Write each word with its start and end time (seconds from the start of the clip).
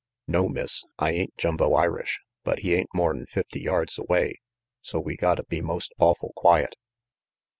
"No, 0.27 0.49
Miss, 0.49 0.83
I 0.97 1.11
ain't 1.11 1.37
Jumbo 1.37 1.73
Irish, 1.75 2.17
but 2.43 2.61
he 2.61 2.73
ain't 2.73 2.89
more'n 2.91 3.27
fifty 3.27 3.61
yards 3.61 3.99
away, 3.99 4.41
so 4.79 4.99
we 4.99 5.15
gotta 5.15 5.43
be 5.43 5.61
most 5.61 5.93
awful 5.99 6.33
quiet." 6.35 6.75